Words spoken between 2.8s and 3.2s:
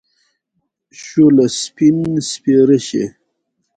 شې.